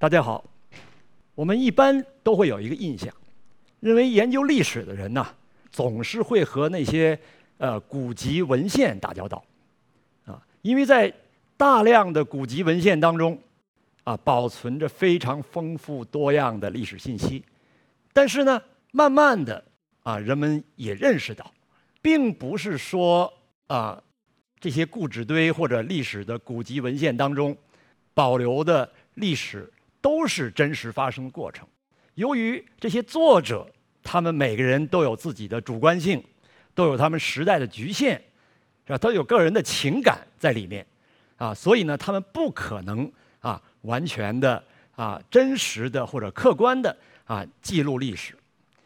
[0.00, 0.42] 大家好，
[1.34, 3.14] 我们一般都会有一个印象，
[3.80, 5.26] 认为研究历史的人呢，
[5.70, 7.20] 总是会和那些
[7.58, 9.44] 呃古籍文献打交道，
[10.24, 11.12] 啊，因为在
[11.54, 13.38] 大量的古籍文献当中，
[14.04, 17.44] 啊，保存着非常丰富多样的历史信息。
[18.14, 18.62] 但是呢，
[18.92, 19.62] 慢慢的
[20.02, 21.52] 啊，人们也认识到，
[22.00, 23.30] 并不是说
[23.66, 24.02] 啊，
[24.58, 27.54] 这些故纸堆或者历史的古籍文献当中
[28.14, 29.70] 保留的历史。
[30.00, 31.66] 都是真实发生的过程。
[32.14, 33.66] 由于这些作者，
[34.02, 36.22] 他们每个人都有自己的主观性，
[36.74, 38.20] 都有他们时代的局限，
[38.86, 38.98] 是吧？
[38.98, 40.84] 都有个人的情感在里面，
[41.36, 44.62] 啊，所以呢，他们不可能啊完全的
[44.96, 48.36] 啊真实的或者客观的啊记录历史。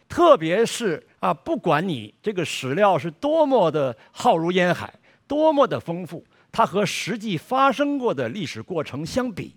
[0.09, 4.93] 特别是啊，不管你这个史料是多么的浩如烟海，
[5.26, 9.54] 多么的丰富，它和实际发生过的历史过程相比，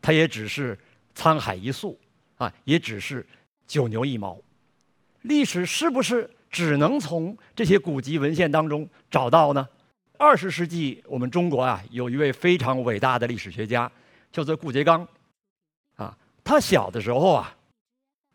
[0.00, 0.76] 它也只是。
[1.14, 1.98] 沧海一粟，
[2.36, 3.26] 啊，也只是
[3.66, 4.38] 九牛一毛。
[5.22, 9.68] 历史是不是只能从这些古籍文献当中找到呢？
[10.16, 13.90] 二十世纪，我们中国啊，有一位非常伟大的历史学家，
[14.32, 15.06] 叫做顾颉刚，
[15.96, 17.56] 啊，他小的时候啊，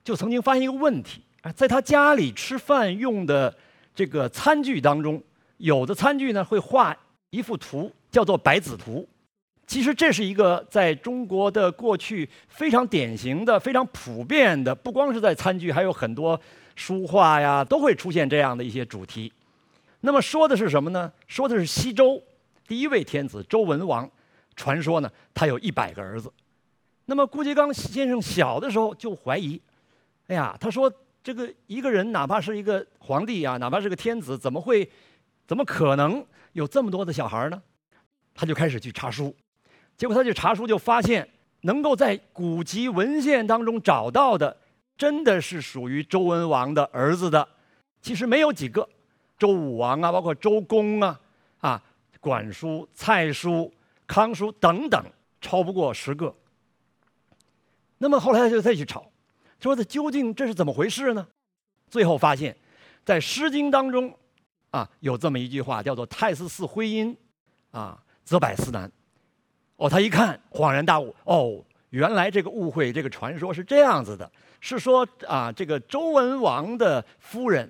[0.03, 3.55] 就曾经发现一个问题啊，在他家里吃饭用的
[3.93, 5.21] 这个餐具当中，
[5.57, 6.95] 有的餐具呢会画
[7.29, 9.07] 一幅图，叫做百子图。
[9.67, 16.39] 其实这是一个在中国的过去非常典型的、非常普遍的，不光是在餐具，还有很多
[16.75, 19.33] 书画呀，都会出现这样的一些主题。
[20.01, 21.11] 那么说的是什么呢？
[21.27, 22.21] 说的是西周
[22.67, 24.09] 第一位天子周文王，
[24.55, 26.31] 传说呢他有一百个儿子。
[27.05, 29.59] 那么顾颉刚先生小的时候就怀疑，
[30.27, 30.91] 哎呀，他说
[31.23, 34.87] 这个一个人哪怕是一个皇帝啊，哪怕是个天子，怎么会，
[35.47, 37.59] 怎么可能有这么多的小孩呢？
[38.35, 39.35] 他就开始去查书。
[39.97, 41.27] 结果他去查书，就发现
[41.61, 44.55] 能够在古籍文献当中找到的，
[44.97, 47.47] 真的是属于周文王的儿子的，
[48.01, 48.87] 其实没有几个。
[49.37, 51.19] 周武王啊，包括周公啊，
[51.59, 51.83] 啊，
[52.19, 53.73] 管叔、蔡叔、
[54.07, 55.03] 康叔等等，
[55.41, 56.33] 超不过十个。
[57.97, 59.09] 那么后来他就再去找，
[59.59, 61.27] 说他究竟这是怎么回事呢？
[61.89, 62.55] 最后发现，
[63.03, 64.17] 在《诗经》当中，
[64.71, 67.15] 啊，有这么一句话，叫做“太师嗣徽因，
[67.71, 68.91] 啊，则百思难”。
[69.77, 74.29] 哦，他一看恍然大悟，哦，原来这个误会，这个传说是这样子的，
[74.61, 77.69] 是说啊，这个周文王的夫人，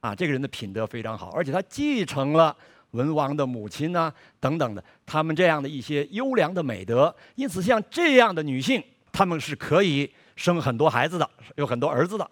[0.00, 2.56] 啊，这个人的品德非常好，而且他继承了
[2.90, 8.82] 文王的母亲啊等等的他们这样的一些优良的美德，因此像这样的女性，
[9.12, 12.28] 她们是可以生很多孩子的，有很多儿子的，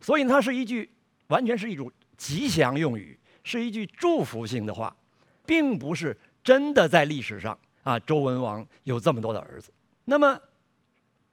[0.00, 0.90] 所以它是一句
[1.26, 4.94] 完全是一种吉祥用语，是一句祝福性的话，
[5.44, 7.58] 并不是真的在历史上。
[7.84, 9.70] 啊，周文王有这么多的儿子，
[10.06, 10.40] 那么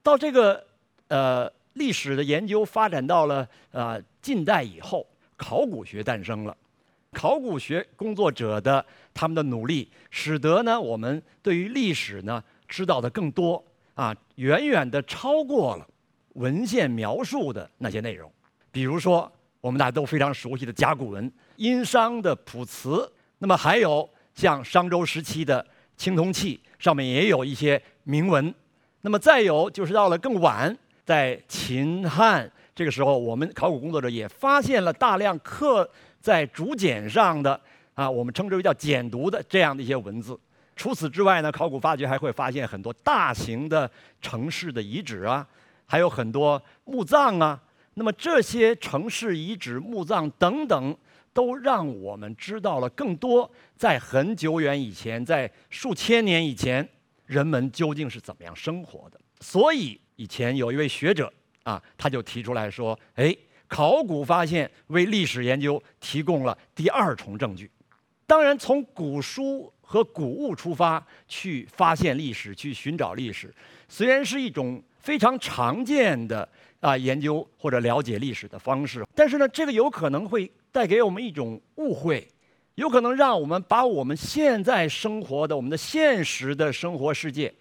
[0.02, 0.62] 到这个
[1.08, 6.54] 呃历史的研究发展到了啊近代以后，考古学诞生了，
[7.10, 13.64] 考古学工作者的他们的努力，使得呢我们对于历史呢知道的更多
[13.94, 15.88] 啊，远远的超过了
[16.34, 18.30] 文献描述的那些内容。
[18.70, 19.30] 比如说
[19.62, 25.66] 我们大家都非常熟悉的甲骨文、殷商的卜辞，那么还有像商周时期的。
[26.02, 28.52] 青铜器上面也有一些铭文，
[29.02, 35.88] 那么再有就是到了更晚，在秦汉这个时候，我们考古工作者也发现了大量刻
[36.20, 37.60] 在竹简上的
[37.94, 40.36] 啊，我们称之为叫简牍的这样的一些文字。
[40.74, 43.88] 除此之外呢，考古发掘还会发现很多大型的
[44.20, 45.46] 城市的遗址啊，
[45.86, 47.62] 还有很多墓葬啊。
[47.94, 50.96] 那么这些城市遗址、墓葬等等。
[51.32, 56.86] 都让我们知道了更多，在很久远以前，在数千年以前，
[57.26, 59.20] 人们究竟是怎么样生活的。
[59.40, 61.32] 所以以前有一位学者
[61.62, 63.34] 啊，他就提出来说：“哎，
[63.66, 67.70] 考古发现为历史研究提供了第二重证据。
[68.26, 73.52] 当然，从古书和古物出发去发现历史、去寻找历史，
[73.88, 76.48] 虽然是一种非常常见的
[76.82, 82.26] 啊研究或者了解历史的方式，但是呢，这个有可能会。”带给我们一种误会，
[82.76, 87.52] 有可能让我们把我们现在生活的、我们的现实的生活世界，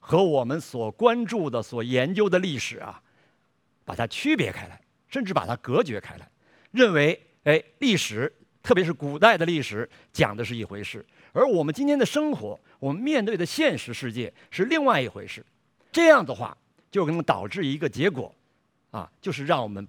[0.00, 3.02] 和我们所关注的、所研究的历史啊，
[3.84, 4.80] 把它区别开来，
[5.10, 6.26] 甚至把它隔绝开来，
[6.70, 15.44] 认为，哎，历史，特别是古代的历史，讲的是一回事，而我们今天的生活，我们面对的现实世界是另外一回事。
[15.92, 16.56] 这样的话，
[16.96, 18.34] 就可能导致一个结果，
[18.90, 19.86] 啊，就是让我们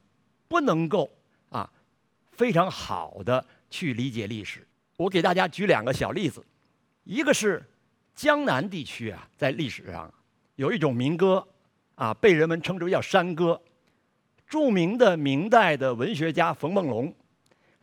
[0.50, 1.10] 不能够
[1.50, 1.72] 啊。
[2.34, 4.68] 非常好的去理解历史。
[4.98, 6.46] 我给大家举两个小例子，
[7.06, 7.64] 一个是
[8.14, 10.14] 江南地区啊，在历史上
[10.58, 11.48] 有一种民歌
[11.96, 13.62] 啊，被人们称之为叫山歌。
[14.46, 17.16] 著名的明代的文学家冯梦龙，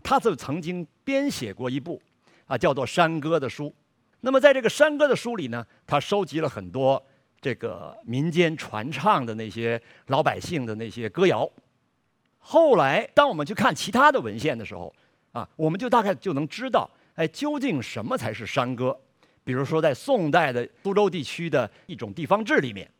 [0.02, 1.98] 他就曾经编写过一部
[2.44, 3.74] 啊叫做《山歌》的书。
[4.20, 7.02] 那么在这个《山歌》的书里呢，他收集了很多
[7.44, 11.46] 这个民间传唱的那些老百姓的那些歌谣。
[12.38, 14.90] 后来，当我们去看其他的文献的时候，
[15.32, 18.98] 啊，我们就大概就能知道，哎，究竟什么才是山歌？
[19.44, 22.90] 比如说，在宋代的苏州地区的一种地方志里面，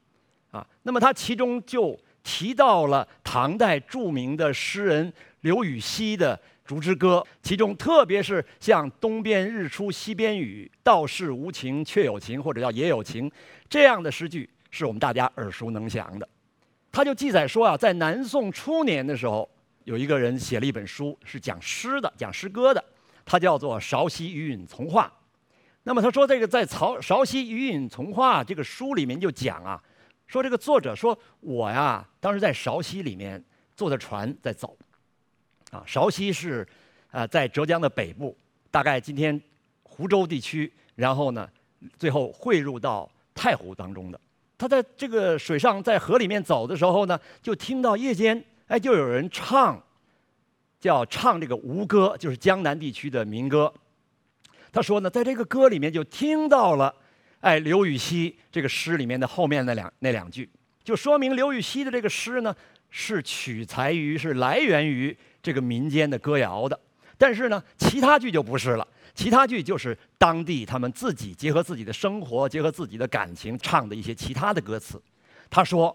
[0.51, 6.37] 啊，那么它其中就提到了唐代著名的诗人刘禹锡的。
[6.65, 13.31] 《竹之歌》，其中特别是像“东边日出西边雨，道是无晴却有晴”或者叫“也有晴”
[13.69, 16.27] 这样的诗句，是我们大家耳熟能详的。
[16.91, 19.47] 他就记载说啊，在南宋初年的时候，
[19.85, 22.83] 有一个人写了一本书，是讲诗的，讲诗歌的，
[23.27, 25.07] 他叫做《韶溪余韵从化》。
[25.83, 29.83] 那么他说，这个在《曹韶溪余韵从化》这个书里面就讲啊，
[30.27, 33.45] 说这个作者说我呀，当时在韶溪里面
[33.77, 34.75] 坐着船在走。
[35.75, 36.65] 啊，韶溪是，
[37.11, 38.37] 啊，在浙江的北部，
[38.71, 39.41] 大概今天
[39.83, 41.49] 湖州地区，然后呢，
[41.99, 44.21] 最后汇入到太湖当中的。
[44.57, 49.83] 他在这个水上，在河里面走的时候呢，就听到夜间，哎，就有人唱，
[50.79, 53.73] 叫唱这个吴歌，就是江南地区的民歌。
[54.71, 56.95] 他说呢，在这个歌里面就听到了，
[57.41, 60.49] 哎，刘禹锡这个诗里面的后面那两那两句，
[60.85, 62.55] 就说明刘禹锡的这个诗呢，
[62.97, 65.17] 是取材于，是来源于。
[65.43, 66.81] 这个民间的歌谣的，
[67.19, 68.89] 但是呢，其他剧就不是了。
[69.15, 74.99] 其他剧就是当地他们自己结合自己的生活，结合自己的感情唱的一些其他的歌词。
[75.51, 75.95] 他说：“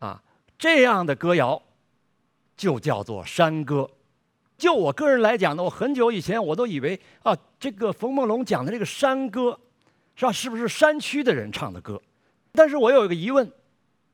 [0.00, 0.20] 啊，
[0.58, 1.62] 这样的歌谣
[2.56, 3.88] 就叫做山歌。”
[4.58, 9.56] 就我个人来讲呢，我很久以前我都以为啊，这个冯梦龙讲的这个山歌，
[10.16, 10.32] 是吧？
[10.32, 12.02] 是不是山区的人唱的歌？
[12.50, 13.48] 但是我有一个疑问，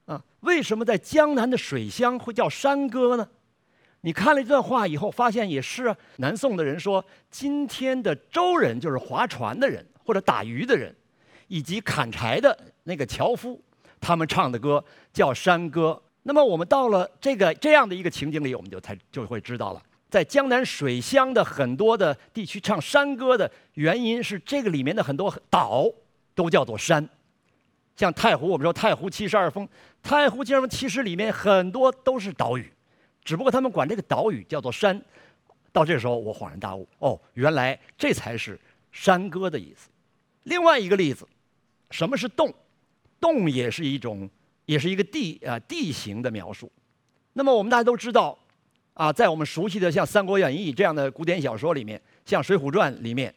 [0.06, 3.28] 啊，为什么在江南的水乡会叫山歌呢？
[4.00, 5.96] 你看了这段话以后，发现也是啊。
[6.16, 10.92] 南宋的人说，今天的舟人就是划船的人或者打鱼的人，
[11.46, 13.62] 以及砍柴的那个樵夫，
[14.00, 16.02] 他们唱的歌叫山歌。
[16.24, 25.88] 那么我们到了这个这样的一个情景里，我们就才就会知道了，在江南水乡的很多的地区唱山歌的原因是这个里面的很多岛
[26.34, 27.08] 都叫做山，
[27.96, 29.68] 像太湖，我们说太湖七十二峰，
[30.02, 32.72] 太湖七十二峰其实里面很多都是岛屿。
[33.24, 35.00] 只不过他们管这个岛屿叫做山，
[35.70, 38.58] 到这时候我恍然大悟，哦，原来这才是
[38.90, 39.88] 山歌的意思。
[40.44, 41.26] 另外一个例子，
[41.90, 42.52] 什么是洞？
[43.20, 44.28] 洞也是一种，
[44.64, 46.70] 也是一个地啊地形的描述。
[47.34, 48.36] 那么我们大家都知道，
[48.94, 53.32] 啊，在我们熟悉的像《三国演义》这样的古典小说里面，像《水浒传》里面，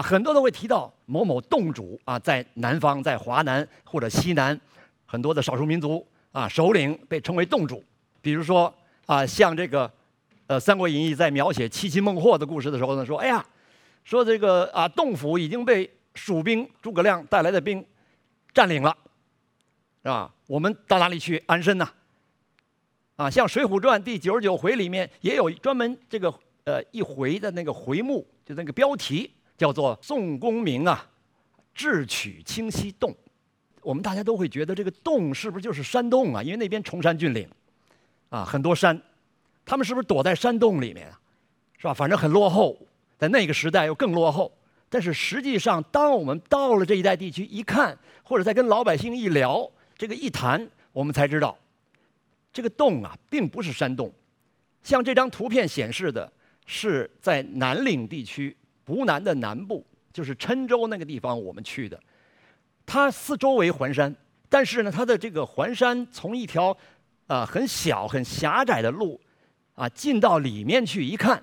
[0.00, 4.58] 很多都会提到某某洞主啊，在南方，在华南或者西南，
[5.06, 7.82] 很多的少数民族啊首领被称为洞主，
[8.20, 8.72] 比如说。
[9.06, 9.92] 啊，像这个，
[10.46, 13.44] 呃，《三国演义》在描写七擒孟获的故事的时候呢，说，哎呀，
[14.04, 17.84] 说这个啊，洞府已经被蜀兵诸葛亮带来的兵
[18.54, 18.96] 占领了，
[20.04, 20.32] 是吧？
[20.46, 21.90] 我们到哪里去安身呢？
[23.16, 26.32] 啊，像《水浒传》第九十九回里面也有专门这个
[26.62, 29.28] 呃一回的那个回目，就那个标题
[29.60, 31.06] 叫做“宋公明啊，
[31.74, 33.14] 智取清溪洞”。
[33.84, 36.42] 我们大家都会觉得这个洞是不是就是山洞啊？
[36.42, 37.46] 因为那边崇山峻岭。
[38.30, 38.98] 啊，很多山，
[39.66, 41.20] 他们是不是躲在山洞里面啊？
[41.76, 41.92] 是吧？
[41.92, 42.74] 反正很落后，
[43.18, 44.50] 在那个时代又更落后。
[44.88, 51.54] 但是实际上，当我们到了这一带地区一看，或者在跟老百姓一聊，这个一谈，我们才知道，
[52.50, 54.10] 这个洞啊，并不是山洞。
[54.82, 56.32] 像这张图片显示的，
[56.64, 58.56] 是在南岭地区，
[58.90, 61.98] 湖南的南部，就是郴州那个地方，我们去的。
[62.84, 64.12] 它四周围环山，
[64.48, 66.76] 但是呢，它的这个环山从一条。
[67.26, 69.20] 啊，很小很狭窄的路，
[69.76, 71.40] 啊，进到里面去一看，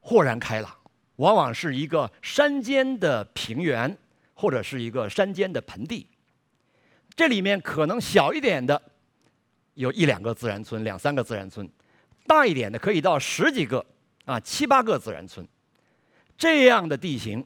[0.00, 0.70] 豁然开朗。
[1.16, 3.96] 往往是一个山间的平原，
[4.34, 6.06] 或者是一个山间的盆地。
[7.16, 8.82] 这里面可能小一点的，
[9.72, 11.66] 有一两个自然村，两三个自然村；
[12.26, 13.82] 大一点的可以到十几个，
[14.26, 15.48] 啊，七八个自然村。
[16.40, 17.44] 这样的地形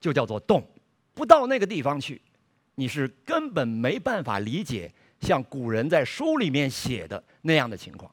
[0.00, 0.64] 就叫做洞。
[1.12, 2.22] 不到那个地方去，
[2.76, 4.88] 你是根本没办法理解。
[5.20, 8.08] 像古人在书里面写的那样的情况，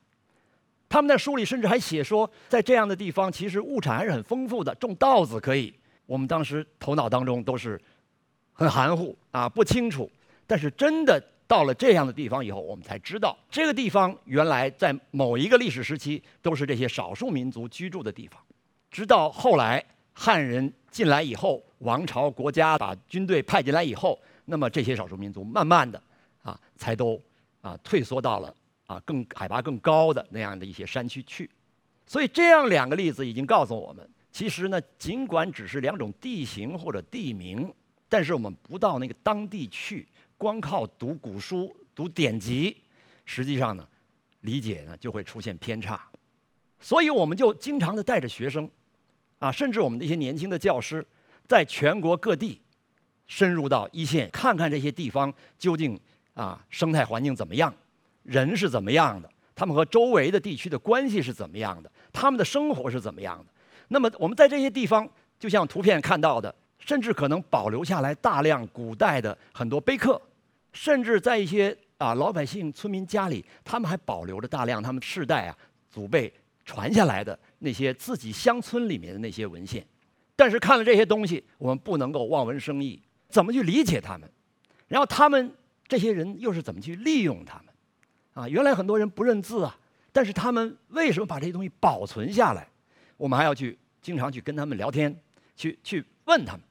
[0.88, 5.72] 他们在书里甚至还写说，在这样的地方，其实物产还是很丰富的，种稻子可以。
[6.08, 7.80] 我们当时头脑当中都是
[8.54, 10.10] 很含糊啊，不清楚。
[10.48, 18.40] 但是真的到了这样的地方以后，我们才知道，这个地方原来在某一个历史时期都是这些少数民族居住的地方。
[18.92, 19.84] 直到后来
[20.22, 26.04] 汉人进来以后，王朝国家把军队派进来以后，那么这些少数民族慢慢的。
[26.42, 27.22] 啊，才都
[27.62, 28.54] 啊退缩到了
[28.86, 31.50] 啊更海拔更高的那样的一些山区去。
[32.06, 37.72] 所以这样两个例子已经告诉我们，其实呢，尽管只是两种地形或者地名，
[38.08, 40.08] 但是我们不到那个当地去，
[40.38, 42.76] 光靠读古书、读典籍，
[43.26, 43.88] 实际上呢，
[44.42, 46.02] 理解呢就会出现偏差。
[46.80, 48.70] 所以我们就经常的带着学生，
[49.40, 51.06] 啊，甚至我们的一些年轻的教师，
[51.48, 52.62] 在全国各地
[53.26, 56.00] 深入到一线，看看这些地方究竟
[56.34, 57.74] 啊生态环境怎么样，
[58.24, 61.90] 人是怎么样的，他们和周围的地区的关系是怎么样的。
[62.12, 63.46] 他们的生活是怎么样的？
[63.88, 65.08] 那么我们在这些地方，
[65.40, 70.22] 就像图片看到的，甚至可能保留下来大量古代的很多碑刻，
[70.74, 75.58] 甚至在一些啊老百姓村民家里，他们还保留着大量他们世代啊
[75.90, 76.32] 祖辈
[76.66, 79.86] 传下来的那些自己乡村里面的那些文献。
[80.36, 84.30] 但是看了这些东西，我们不能够望文生义，怎么去理解他们？
[84.88, 85.54] 然后他们
[85.88, 87.66] 这些人又是怎么去利用他们？
[88.34, 89.78] 啊，原来很多人不认字啊。
[90.12, 92.68] 但是他们为什么把这些东西保存下来？
[93.16, 95.16] 我们还要去经常去跟他们聊天，
[95.56, 96.62] 去去问他们。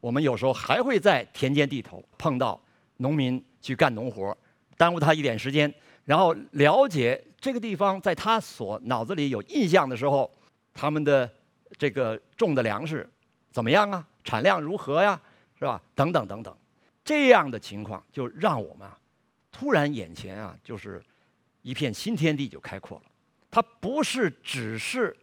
[0.00, 2.60] 我们有时候还会在田间地头碰到
[2.98, 4.36] 农民去干农活，
[4.76, 5.72] 耽误他一点时间，
[6.04, 10.30] 然后了解这个地方在他所脑子里有印象的时候，
[10.72, 11.30] 他们的
[11.78, 13.08] 这个种的粮食
[13.50, 14.06] 怎么样啊？
[14.22, 15.20] 产量如何呀？
[15.58, 15.80] 是吧？
[15.94, 16.56] 等等等等，
[17.04, 18.88] 这样的情况就让我们，
[19.50, 21.02] 突然眼前啊，就是。
[21.66, 23.04] 一片新天地就开阔了，
[23.50, 25.16] 它不是只是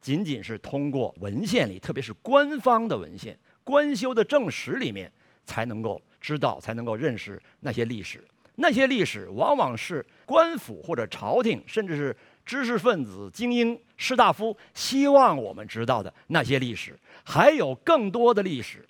[0.00, 5.12] 仅仅是通过文献里，特别是官方的文献、官修的正史里面
[5.44, 8.26] 才能够知道、才能够认识那些历史。
[8.54, 16.98] 那些历史往往是官府或者朝廷，甚至是知识分子、精英、士大夫希望我们知道的那些历史。
[17.22, 18.88] 还有更多的历史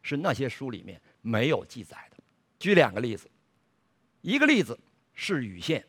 [0.00, 2.16] 是那些书里面没有记载的。
[2.58, 3.28] 举两个例子，
[4.22, 4.78] 一个例子
[5.12, 5.84] 是禹县。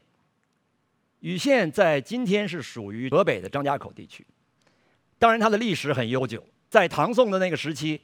[1.21, 4.27] 禹县在今天是属于河北的张家口地区，
[5.17, 8.01] 当然它的历史很悠久，在唐宋的那个时期，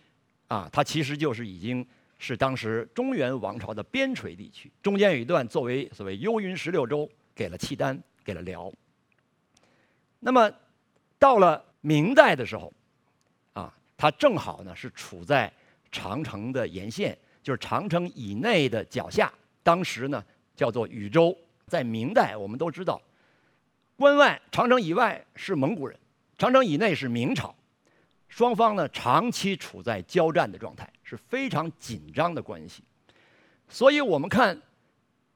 [0.48, 1.86] 啊，它其实就是已经
[2.18, 8.72] 是当时中原王朝的边陲地区，中间有一段作为所谓幽云十六州给了契丹，给了辽。
[10.20, 10.52] 那么
[11.20, 12.74] 到了明代的时候，
[13.54, 15.52] 啊，它正好呢是处在
[15.92, 19.32] 长城的沿线，就是长城以内的脚下，
[19.62, 20.24] 当时呢
[20.56, 21.36] 叫做禹州。
[21.68, 23.02] 在明代，我们都知道，
[23.98, 26.00] 关外长城以外是蒙古人，
[26.38, 27.56] 长城以内是明朝，
[28.36, 32.84] 双方呢长期处在交战的状态，是非常紧张的关系。
[33.70, 34.62] 所以我们看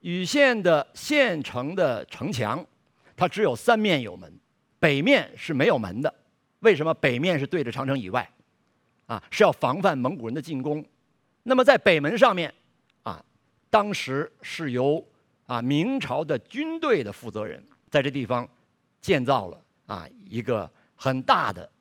[0.01, 2.65] 禹县的县城的城墙，
[3.15, 4.29] 它只有三面有门，
[4.79, 6.13] 北面是没有门的。
[6.59, 8.29] 为什么北面是对着长城以外？
[9.05, 10.85] 啊，是要防范蒙古人的进攻。
[11.43, 12.53] 那么在北门上面，
[13.03, 13.23] 啊，
[13.69, 15.01] 当时是由
[15.45, 18.45] 啊，明朝的军队的负责人在这地方
[18.99, 21.71] 建造了啊一个很大的，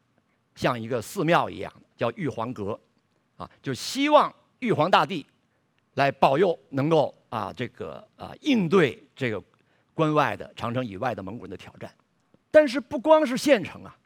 [0.58, 2.78] 像一个寺庙一样，叫玉皇阁，
[3.36, 5.24] 啊，就希望玉皇大帝
[5.94, 9.40] 来保佑，能够啊这个啊应对这个
[9.94, 11.88] 关外的长城以外的蒙古人的挑战。
[12.50, 13.96] 但是不光是县城啊，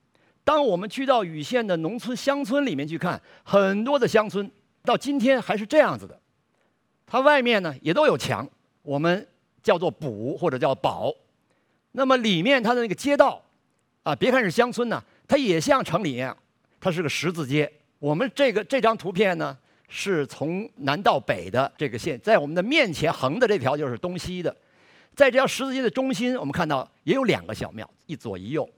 [0.44, 4.50] 当我们去到禹县的农村乡村里面去看，很多的乡村
[4.85, 6.21] 到今天还是这样子的，
[7.06, 8.47] 它外面呢也都有墙，
[8.82, 9.26] 我们。
[9.62, 11.14] 叫做堡或者叫堡，
[11.92, 13.40] 那么里面它的那个街道，
[14.02, 16.37] 啊，别看是乡村呢，它也像城里一样，
[16.83, 17.71] 它是个十字街。
[18.01, 19.57] 我们这个这张图片呢，
[19.89, 24.55] 是从南到北的这个线，在我们的面前横的这条就是东西的，
[25.15, 28.69] 在这条十字街的中心，我们看到也有两个小庙，一左一右。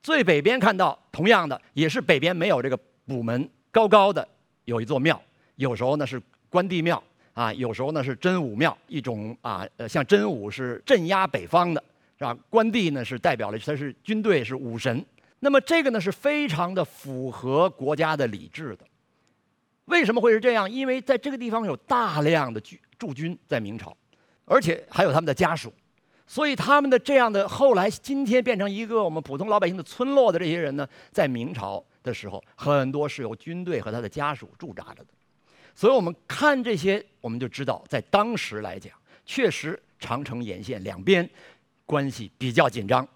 [0.00, 4.26] 最北边看到同样的，也是北边没有这个补门，高高的
[4.66, 5.20] 有一座庙，
[5.56, 7.02] 有时候呢是关帝庙。
[7.32, 11.82] 啊，有时候呢是真武庙，一种啊，呃，像真武是镇压北方的，
[12.18, 12.36] 是吧？
[12.50, 15.02] 关帝呢是代表了他是军队是武神，
[15.40, 18.86] 那么这个呢是非常的符合国家的理智的。
[19.86, 20.70] 为什么会是这样？
[20.70, 22.62] 因为在这个地方有大量的
[22.96, 23.96] 驻军在明朝，
[24.44, 25.72] 而且还有他们的家属，
[26.26, 35.06] 所以他们的这样的后来今天变成一个我们普通老百姓的村落的这些人呢，在明朝的时候，很多是由军队和他的家属驻扎着的。
[35.74, 38.92] 所以我们看这些，我们就知道，在当时来讲，
[39.24, 41.28] 确实长城沿线两边
[41.86, 43.08] 关系比较紧张。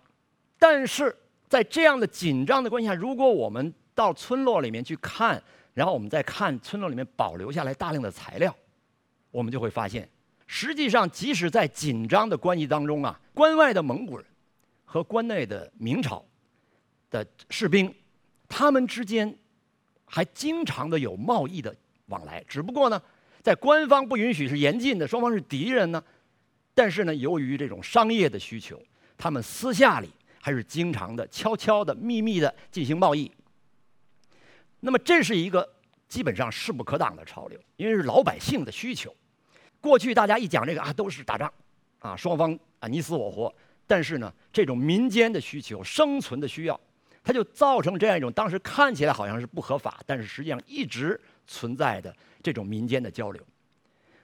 [0.59, 1.15] 但是
[1.55, 5.41] 在这样的紧张的关系下，如果我们到村落里面去看，
[5.73, 8.53] 然后我们再看村落里面保留下来大量的材料，
[9.31, 10.09] 我们就会发现，
[10.49, 14.27] 实际上即使在紧张的关系当中啊，关外的蒙古人
[14.85, 16.25] 和关内的明朝
[17.09, 17.95] 的士兵，
[18.49, 19.33] 他们之间
[20.07, 21.73] 还经常的有贸易的。
[22.07, 23.01] 往来，只不过呢，
[23.43, 26.03] 在官方不允许是严禁的，双方是敌人呢，
[26.75, 28.83] 但是呢，由于这种商业的需求，
[29.17, 30.11] 他们私下里
[30.45, 33.33] 还是经常的、悄悄的、秘密的进行贸易。
[34.81, 35.67] 那么这是一个
[36.07, 39.17] 基本上势不可挡的潮流，因为是老百姓的需求。
[39.81, 41.51] 过去大家一讲这个啊，都是打仗，
[41.99, 43.51] 啊，双方啊你死我活。
[43.87, 46.79] 但是呢，这种民间的需求、生存的需要，
[47.23, 53.43] 它就造成这样一种当时看起来好像是不合法，但是实际上一直存在的这种民间的交流。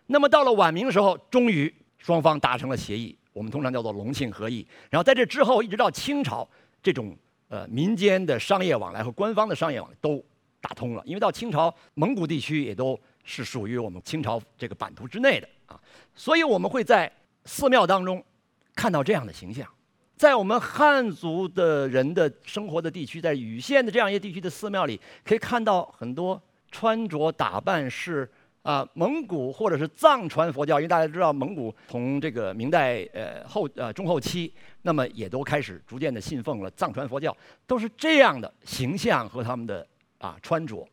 [0.07, 4.67] 那么到了晚明时候，终于双方达成了协议，我们通常叫做隆庆和议。
[4.91, 6.49] 然后在这之后，一直到清朝，
[6.83, 7.17] 这种
[7.49, 10.25] 呃民间的商业往来和官方的商业往来都
[10.61, 11.03] 打通了。
[11.05, 15.81] 因为到清朝，蒙古地区也都是属于我们清朝这个版图之内的啊，
[16.15, 17.11] 所以我们会在
[17.45, 18.25] 寺庙当中。
[18.73, 19.69] 看到这样的形象，
[20.17, 28.31] 在我们汉族的人的生活的地区，在禹县的这样一些地区的寺庙里，可以看到很多穿着打扮是
[28.63, 34.53] 啊蒙古或者是藏传佛教，因为大家知道蒙古从这个明代呃后呃中后期，
[34.83, 37.37] 那么也都开始逐渐的信奉了藏传佛教，
[37.67, 39.87] 都是这样的形象和他们的
[40.19, 40.89] 啊穿着，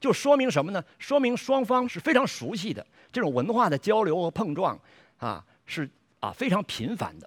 [0.00, 0.82] 就说明什么呢？
[0.98, 4.78] 说明双方是非常熟悉的，这种文化的交流和碰撞
[5.18, 5.88] 啊是。
[6.20, 7.26] 啊，非常频繁的。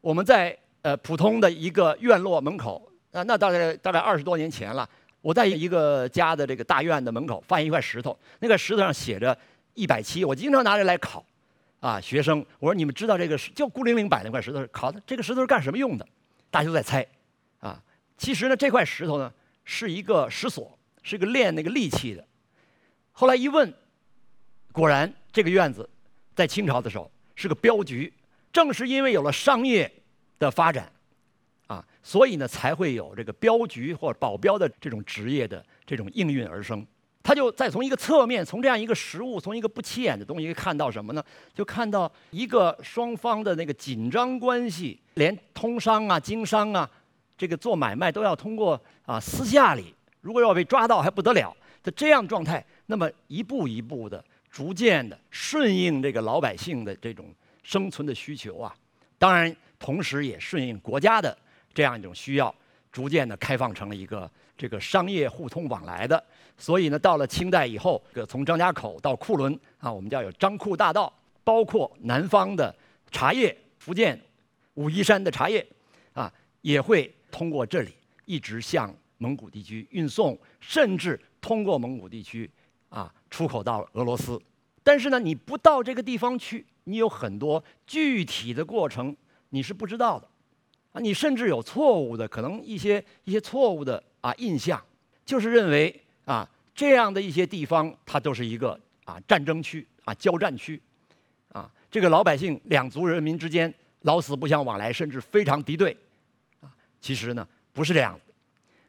[0.00, 4.84] 我们在呃普通的一个院落门口，啊，那大概大概二十多年前了。
[5.22, 9.36] 我在一个家的这个大院的门口发现一块石头，那个石头上写着
[9.72, 10.24] 一百七。
[10.24, 11.24] 我经常拿着来考，
[11.80, 16.06] 啊，学生，我说你们知道这个就孤零零摆那块石头，考的这个石头是干什么用的？
[16.50, 17.06] 大家都在猜，
[17.60, 17.82] 啊，
[18.18, 19.32] 其实呢这块石头呢
[19.64, 22.22] 是一个石锁，是一个练那个力气的。
[23.12, 23.72] 后来一问，
[24.72, 25.88] 果然这个院子
[26.34, 28.12] 在清朝的时候是个镖局。
[28.52, 29.90] 正是因为有了商业
[30.38, 30.92] 的发展，
[31.66, 36.86] 啊，所以呢才会有这个镖局或保镖的这种职业的这种应运而生。
[37.22, 41.24] 他就再从一个侧面，从这样一个实物，从一个不起眼的东西看到什么呢？
[41.54, 46.90] 就看到一个双方的那个紧张关系，连通商啊、经商啊，
[47.36, 52.64] 这个做买卖都要通过啊私下里，如果要被抓到还不得了的这样状态。
[52.86, 57.32] 那么一步一步的、逐渐的顺应这个老百姓的这种。
[57.64, 58.74] 生存的需求啊，
[59.20, 61.38] 当然，同时也顺应国家的
[61.74, 62.54] 这样一种需要，
[62.90, 66.22] 逐渐的开放成了一个这个商业互通往来的。
[66.56, 72.74] 所以呢，到了清代以后，这个从张家口到库伦啊，我们叫有张库大道，包括南方的
[73.10, 74.20] 茶叶，福建
[74.74, 75.66] 武夷山的茶叶
[76.12, 77.92] 啊，也会通过这里
[78.24, 82.48] 一直向蒙古地区运送，甚至通过蒙古地区
[82.88, 84.40] 啊出口到俄罗斯。
[84.82, 86.66] 但是呢，你不到这个地方去。
[86.84, 89.16] 你有很多具体的过程
[89.50, 90.28] 你是不知道的，
[90.92, 94.82] 啊，你甚至有错误的可能一些一些错误的啊印象，
[95.24, 100.80] 就是认为啊这样的一些地方它都是一个啊战争区啊交战区，
[101.52, 105.96] 啊这个老百姓两族人民之间老死不相往来，甚至非常敌对，
[106.60, 106.68] 啊
[107.00, 108.34] 其实呢不是这样的。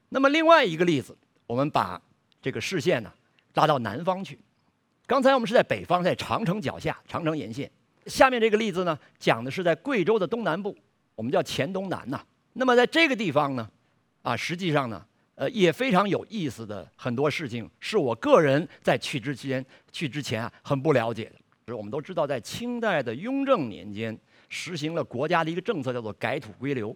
[0.10, 2.02] 那么另外一个例子，我们把
[2.42, 3.12] 这个视线呢
[3.54, 4.38] 拉到南方去，
[5.06, 7.72] 刚才我们是在北方，在长城脚下，长城沿线。
[8.08, 10.78] 下面这个例子呢，讲的是在贵州的东南部，
[11.16, 12.24] 我们叫黔东南呐。
[12.54, 13.70] 那么在这个地方呢，
[14.22, 15.04] 啊，实际上呢，
[15.36, 21.32] 呃，也非常有意思的很多事情，是我个人在去之前去之前啊，很不了解
[21.66, 21.76] 的。
[21.76, 24.18] 我们都知道，在清代的雍正年间，
[24.50, 26.96] 实行了国家的一个政策，叫做改土归流，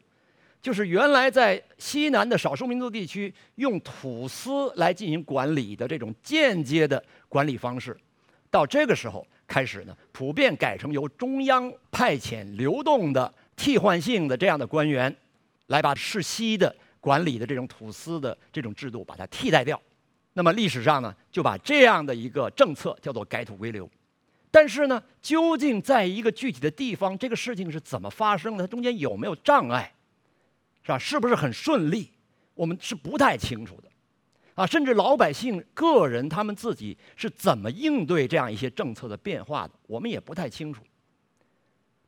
[0.61, 7.97] 就是原来在西南的少数民族地区用土司来进行管理的这种间接的管理方式，
[8.49, 9.25] 到这个时候。
[9.47, 15.13] 开始呢，普遍改成由中央派遣流动的替换性的这样的官员，
[15.65, 19.81] 来把世袭的管理的这种土司的这种制度把它替代掉。
[20.33, 23.89] 那么历史上呢，就把这样的一个政策叫做改土归流。
[24.51, 28.63] 但是呢，究竟在一个具体的地方，这个事情是怎么发生的？
[28.63, 29.91] 它中间有没有障碍？
[30.83, 30.97] 是吧？
[30.97, 32.11] 是不是很顺利？
[32.53, 33.89] 我们是不太清楚的。
[34.55, 40.81] 啊，甚至老百姓个人他们自己是怎么应对这样一些政策的变化的，我们也不太清楚。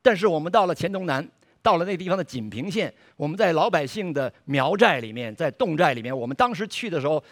[0.02, 1.28] 但是我们到了黔东南，
[1.62, 7.22] 到了那地方的锦屏县，我们在老百姓的苗寨里面，在侗寨里面，我们当时去的时候，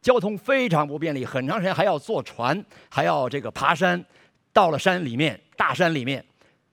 [0.00, 4.04] 交通非常不便利，很长时间还要坐船，还要这个爬山。
[4.52, 6.24] 到了山里面，大山里面，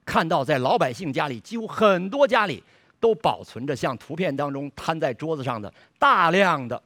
[0.05, 2.63] 看到在老百姓家里，几乎很多家里
[2.99, 6.81] 都保存着像图片当中摊在桌子上的大量的。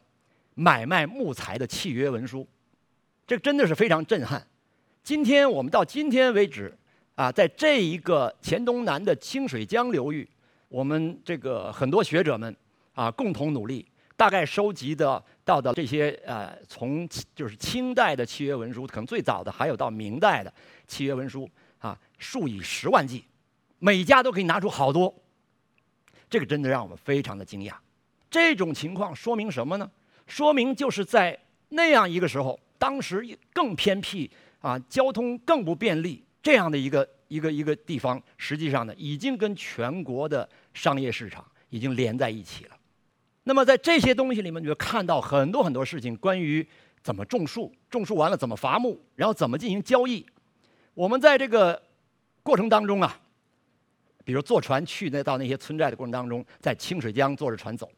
[0.56, 2.46] 买卖木材的契约文书，
[3.26, 4.46] 这真的是非常震撼。
[5.06, 6.78] 今天我们到今天为止，
[7.19, 10.25] 啊，在这一个黔东南的清水江流域，
[10.69, 12.55] 我们这个很多学者们
[12.93, 17.05] 啊共同努力，大概收集的到的这些呃，从
[17.36, 20.53] 就是清代的契约文书，可能最早的还有到明代的
[20.88, 21.45] 契约文书
[21.79, 23.25] 啊，数以十万计，
[23.79, 25.13] 每家都可以拿出好多，
[26.29, 27.73] 这个真的让我们非常的惊讶。
[28.32, 29.91] 这种情况说明什么呢？
[30.25, 42.75] 说明就是在那样一个时候，当时更偏僻啊，交通更不便利这样的一个一个一个地方，实际上呢，已经跟全国的商业市场已经连在一起了。
[43.43, 46.65] 那么在这些东西里面，你就看到很多很多事情，关于
[47.02, 50.25] 怎么种树，种树完了怎么伐木，然后怎么进行交易。
[50.93, 51.82] 我们在这个
[52.43, 53.19] 过程当中啊，
[54.23, 57.89] 比如坐船去那到那些村寨的过程当中，在清水江坐着船走，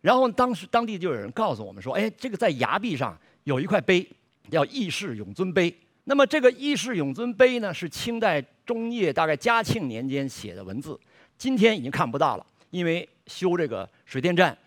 [0.00, 4.08] 然后当时当地就有人告诉我们说：“哎，这个在崖壁上有一块碑，
[4.50, 5.76] 叫义士永尊碑。
[6.10, 10.98] 那么这个义士永尊碑呢，是清代中叶大概嘉庆年间写的文字，
[11.38, 14.58] 今天已经看不到了，因为修这个水电站，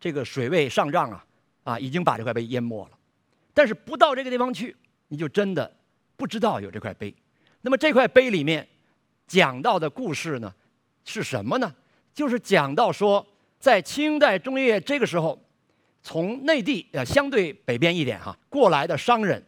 [0.00, 1.24] 这个水位上涨啊，
[1.62, 2.98] 啊，已经把这块碑淹没了。
[3.54, 4.74] 但是不到这个地方去，
[5.06, 5.72] 你就真的。”
[6.16, 7.14] 不知道有这块碑，
[7.60, 8.66] 那么这块碑里面
[9.28, 10.52] 讲到的故事呢，
[11.04, 11.72] 是什么呢？
[12.12, 13.24] 就是讲到说，
[13.58, 15.40] 在清代中叶这个时候，
[16.02, 19.40] 从内地呃相对北边一点哈过来的商人，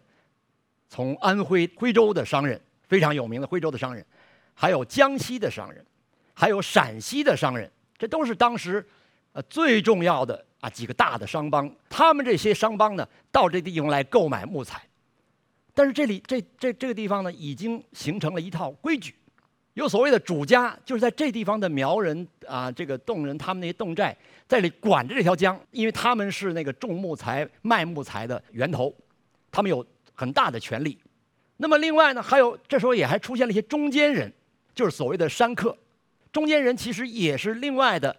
[0.94, 4.07] 从安徽徽州的商人非常有名的徽州的商人，
[4.54, 5.85] 还有江西的商人，
[6.33, 8.87] 还有陕西的商人，这都是当时
[9.33, 11.68] 呃最重要的啊几个大的商帮。
[11.88, 14.80] 他们这些商帮呢，到这地方来购买木材。
[15.74, 19.16] 但是这里这这这个地方呢，已经形成了一套规矩，
[19.72, 28.94] 有所谓的主家，就是在这地方的苗人啊，这个侗人，他们那些侗寨在里管着这条江，因为他们是那个种木材、卖木材的源头，
[29.50, 30.98] 他们有很大的权利。
[31.59, 34.33] 那么另外呢，还有这时候也还出现了一些中间人，
[34.74, 35.77] 就是所谓的山客。
[36.33, 38.14] 中间人其实也是另外的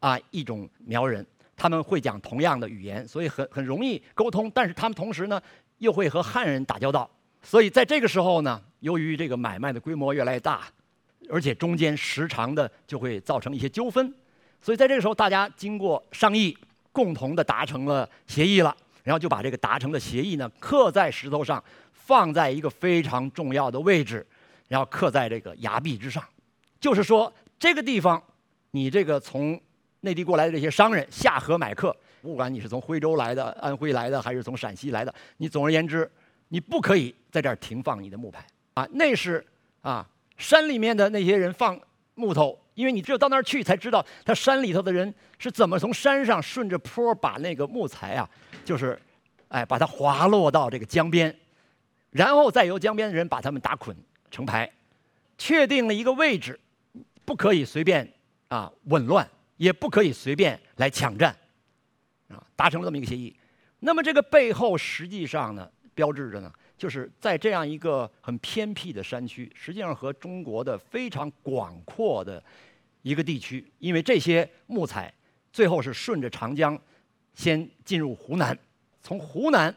[0.00, 1.26] 啊一种苗人，
[1.56, 4.50] 他们会讲同样的语言，所以很很容易沟通。
[4.54, 5.40] 但是他们同时呢。
[5.78, 7.10] 又会和汉人打交道，
[7.42, 10.68] 所以在这个时候呢，由于这个买卖的规模越来越大，
[11.28, 14.14] 而且中间时常的就会造成一些纠纷，
[14.60, 16.56] 所以在这个时候，大家经过商议，
[16.92, 21.62] 共同的达成了协议了，然后就把这个达成的协议呢刻在石头上，
[21.92, 24.26] 放在一个非常重要的位置，
[24.68, 26.22] 然后刻在这个崖壁之上，
[26.80, 28.22] 就是说这个地方，
[28.72, 29.60] 你这个从
[30.00, 31.96] 内地过来的这些商人下河买客。
[32.22, 36.08] 不管你是从徽州来的、安徽来的，还是从陕西来的，你总而言之，
[36.50, 38.86] 你不可以在这儿停放你的木牌啊！
[38.92, 39.44] 那是
[39.80, 41.76] 啊，山里面的那些人放
[42.14, 48.28] 木头，因为你只有到那儿去才知道，他山里头的人是怎么从山上顺着坡把那个木材啊，
[48.64, 49.00] 就是
[49.48, 51.34] 哎把它滑落到这个江边，
[52.10, 53.96] 然后再由江边的人把他们打捆
[54.30, 54.70] 成排，
[55.36, 56.58] 确定了一个位置，
[57.24, 58.10] 不可以随便
[58.48, 61.36] 啊紊乱，也不可以随便来抢占。
[62.28, 63.36] 啊，达成了这么一个协议，
[63.80, 66.50] 那么这个背后实际上呢，标志着呢，
[66.82, 72.42] 就是在这样一个很偏僻的山区，实际上和中国的非常广阔的
[73.02, 75.14] 一个地区，因为这些木材
[75.52, 76.76] 最后是顺着长江
[77.34, 78.58] 先进入湖南，
[79.00, 79.72] 从湖南，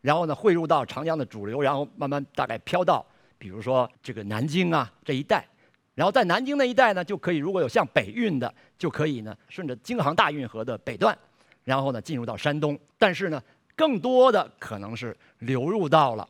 [0.00, 3.04] 然后呢汇入到长江的主流，然后慢慢大概飘到，
[3.36, 5.46] 比如说这个南京啊这一带，
[5.94, 11.14] 然后在南京那一带呢，就可以如果有向北运的，就可以呢顺着京杭大运河的北段。
[11.64, 13.42] 然后呢，进入到山东，但是呢，
[13.74, 16.26] 更多的可能是流入到了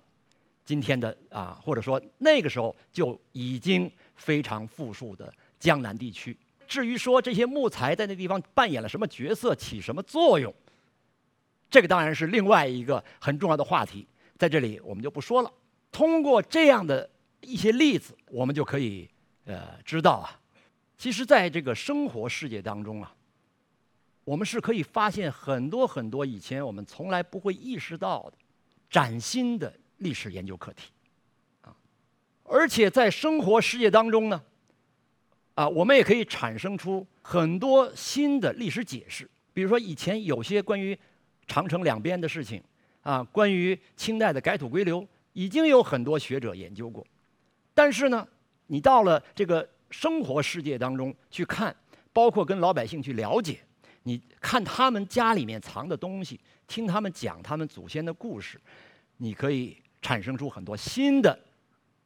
[0.66, 6.36] 今天的啊，或者说那个时候就已经非常富庶的江南地区。
[6.66, 10.52] 至于说这些木材在那地方扮演了什么角色，起什么作用，
[11.70, 14.04] 这个当然是另外一个很重要的话题，
[14.36, 15.52] 在这里我们就不说了。
[15.92, 17.08] 通过这样的
[17.40, 19.08] 一些例子，我们就可以
[19.44, 20.40] 呃知道啊，
[20.98, 23.14] 其实在这个生活世界当中啊。
[24.24, 28.32] 我们是可以发现很多很多以前我们从来不会意识到的
[28.90, 30.90] 崭新的历史研究课题，
[31.62, 31.74] 啊，
[32.44, 34.42] 而且在生活世界当中呢，
[35.54, 39.28] 啊，我们也可以产生出很多新的历史解释。
[39.52, 40.98] 比如说，以前有些关于
[41.46, 42.62] 长城两边的事情，
[43.02, 47.06] 啊，关于清代的改土归流，已经有很多学者研究过。
[47.72, 48.26] 但是呢，
[48.66, 51.74] 你到了这个生活世界当中去看，
[52.12, 53.60] 包括跟老百姓去了解。
[54.02, 58.60] 你看他们家里面藏的东西，听他们讲他们祖先的故事，
[59.16, 59.76] 你可以
[60.06, 61.36] 产生出很多新的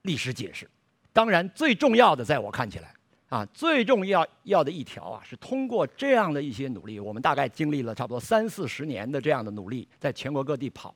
[0.03, 0.67] 历史解释。
[1.13, 2.95] 当然，最重要的，在我看起来，
[3.29, 10.95] 啊，最重要要的一条啊，是通过这样的一些努力，我们大概经历了差不多三四十年的这样的努力，在全国各地跑，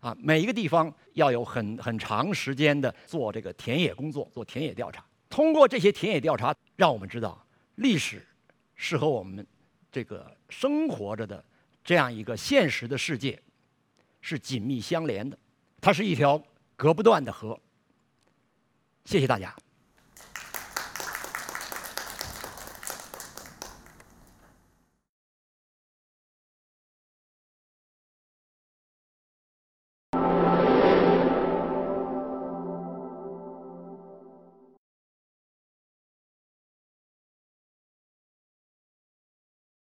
[0.00, 5.02] 啊，每一个地方要有很很长时间的做这个田野工作，做田野调查。
[5.30, 7.42] 通过这些田野调查，让我们知道
[7.76, 8.22] 历史
[8.76, 9.46] 是和我们。
[9.94, 11.44] 这个生活着的
[11.84, 13.38] 这样一个现实的世界，
[14.22, 15.36] 是紧密相连的，
[15.82, 16.40] 它是一条
[16.76, 17.58] 隔不断的河。
[19.04, 19.54] 谢谢大家。